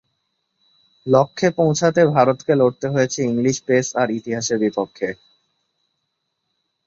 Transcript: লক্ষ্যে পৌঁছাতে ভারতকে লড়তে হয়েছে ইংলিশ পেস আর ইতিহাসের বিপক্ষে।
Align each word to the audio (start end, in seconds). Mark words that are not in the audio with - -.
লক্ষ্যে 1.07 1.47
পৌঁছাতে 1.59 2.01
ভারতকে 2.15 2.53
লড়তে 2.55 2.87
হয়েছে 2.87 3.19
ইংলিশ 3.23 3.57
পেস 3.67 3.87
আর 3.95 4.07
ইতিহাসের 4.11 4.57
বিপক্ষে। 4.63 5.09